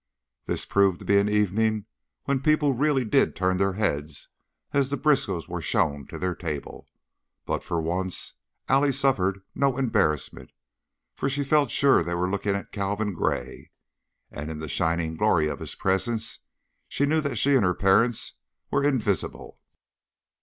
This 0.45 0.65
proved 0.65 0.97
to 1.01 1.05
be 1.05 1.19
an 1.19 1.29
evening 1.29 1.85
when 2.23 2.39
people 2.41 2.73
really 2.73 3.05
did 3.05 3.35
turn 3.35 3.57
their 3.57 3.73
heads 3.73 4.29
as 4.73 4.89
the 4.89 4.97
Briskows 4.97 5.47
were 5.47 5.61
shown 5.61 6.07
to 6.07 6.17
their 6.17 6.33
table, 6.33 6.87
but 7.45 7.61
for 7.63 7.79
once 7.79 8.33
Allie 8.67 8.93
suffered 8.93 9.43
no 9.53 9.77
embarrassment, 9.77 10.53
for 11.13 11.29
she 11.29 11.43
felt 11.43 11.69
sure 11.69 12.01
they 12.01 12.15
were 12.15 12.27
looking 12.31 12.55
at 12.55 12.71
Calvin 12.71 13.13
Gray, 13.13 13.69
and 14.31 14.49
in 14.49 14.57
the 14.57 14.67
shining 14.67 15.17
glory 15.17 15.47
of 15.47 15.59
his 15.59 15.75
presence 15.75 16.39
she 16.87 17.05
knew 17.05 17.21
that 17.21 17.35
she 17.37 17.53
and 17.53 17.63
her 17.63 17.75
parents 17.75 18.39
were 18.71 18.83
invisible. 18.83 19.59